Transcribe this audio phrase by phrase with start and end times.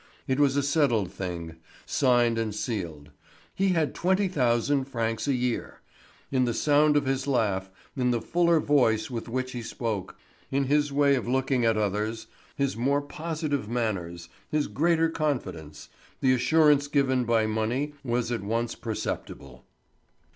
[0.27, 3.11] It was a settled thing, signed and sealed;
[3.53, 5.79] he had twenty thousand francs a year.
[6.31, 10.15] In the sound of his laugh, in the fuller voice with which he spoke,
[10.49, 12.25] in his way of looking at the others,
[12.55, 15.87] his more positive manners, his greater confidence,
[16.19, 19.65] the assurance given by money was at once perceptible.